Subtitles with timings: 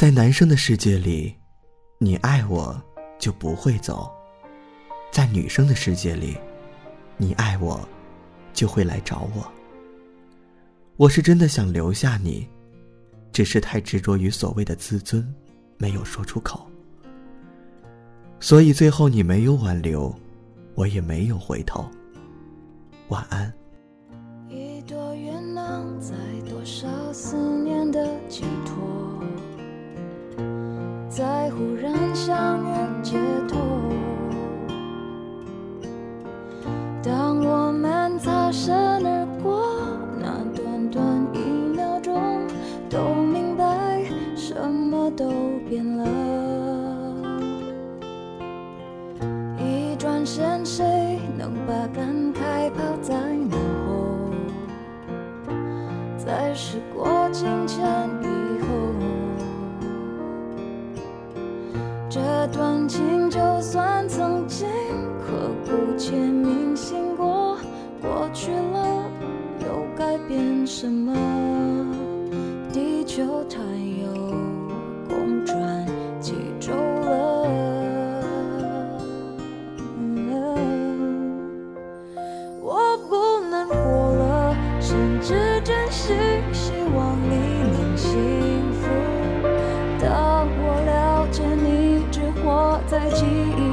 [0.00, 1.36] 在男生的世界里，
[1.98, 2.74] 你爱我
[3.18, 4.10] 就不会走；
[5.12, 6.38] 在女生的世界里，
[7.18, 7.86] 你爱我
[8.54, 9.46] 就会来找我。
[10.96, 12.48] 我是真的想留下你，
[13.30, 15.22] 只是太执着于所谓的自尊，
[15.76, 16.66] 没有说出口。
[18.40, 20.18] 所以最后你没有挽留，
[20.76, 21.84] 我也没有回头。
[23.08, 23.52] 晚安。
[24.48, 26.14] 一朵云能载
[26.48, 28.44] 多少思念的寄
[31.60, 33.58] 忽然相遇街头。
[37.02, 38.74] 当我们擦身
[39.06, 39.62] 而过，
[40.18, 41.38] 那短短一
[41.76, 42.18] 秒钟，
[42.88, 44.02] 都明白
[44.34, 45.30] 什么都
[45.68, 46.06] 变了。
[49.58, 53.14] 一转身，谁能把感慨抛在
[53.50, 54.30] 脑后？
[56.16, 57.84] 在时过境迁
[62.52, 64.66] 这段情就算曾经
[65.20, 67.56] 刻骨且铭心过，
[68.02, 69.04] 过去了
[69.60, 71.14] 又改变什么？
[72.72, 73.60] 地球它
[74.02, 74.08] 又
[75.08, 75.86] 公转
[76.20, 77.46] 几周了。
[82.60, 86.16] 我不难过了，甚至真心
[86.52, 87.49] 希望你
[92.90, 93.69] 在记忆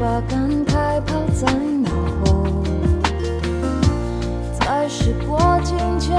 [0.00, 1.90] 把感慨抛在脑
[2.24, 2.64] 后。
[4.58, 6.16] 在时过境迁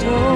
[0.00, 0.31] told